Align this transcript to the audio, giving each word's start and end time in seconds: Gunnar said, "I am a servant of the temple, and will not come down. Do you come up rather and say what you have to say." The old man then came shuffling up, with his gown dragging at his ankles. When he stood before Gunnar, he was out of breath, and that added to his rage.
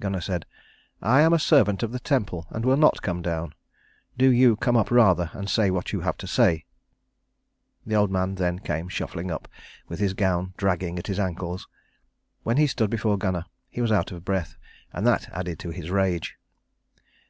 Gunnar 0.00 0.22
said, 0.22 0.46
"I 1.02 1.20
am 1.20 1.34
a 1.34 1.38
servant 1.38 1.82
of 1.82 1.92
the 1.92 1.98
temple, 2.00 2.46
and 2.48 2.64
will 2.64 2.78
not 2.78 3.02
come 3.02 3.20
down. 3.20 3.54
Do 4.16 4.30
you 4.30 4.56
come 4.56 4.78
up 4.78 4.90
rather 4.90 5.28
and 5.34 5.46
say 5.50 5.70
what 5.70 5.92
you 5.92 6.00
have 6.00 6.16
to 6.16 6.26
say." 6.26 6.64
The 7.84 7.94
old 7.94 8.10
man 8.10 8.36
then 8.36 8.60
came 8.60 8.88
shuffling 8.88 9.30
up, 9.30 9.46
with 9.86 10.00
his 10.00 10.14
gown 10.14 10.54
dragging 10.56 10.98
at 10.98 11.08
his 11.08 11.20
ankles. 11.20 11.68
When 12.44 12.56
he 12.56 12.66
stood 12.66 12.88
before 12.88 13.18
Gunnar, 13.18 13.44
he 13.68 13.82
was 13.82 13.92
out 13.92 14.10
of 14.10 14.24
breath, 14.24 14.56
and 14.90 15.06
that 15.06 15.28
added 15.34 15.58
to 15.58 15.68
his 15.68 15.90
rage. 15.90 16.38